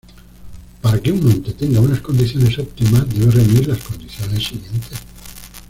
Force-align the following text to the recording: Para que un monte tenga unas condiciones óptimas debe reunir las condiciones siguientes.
Para 0.81 0.99
que 0.99 1.11
un 1.11 1.23
monte 1.23 1.53
tenga 1.53 1.79
unas 1.79 2.01
condiciones 2.01 2.57
óptimas 2.57 3.07
debe 3.07 3.29
reunir 3.29 3.67
las 3.67 3.83
condiciones 3.83 4.43
siguientes. 4.47 4.97